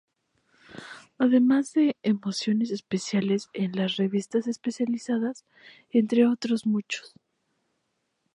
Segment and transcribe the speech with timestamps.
[1.19, 5.45] Además de menciones especiales en las revistas especializadas,
[5.91, 7.13] entre otros muchos.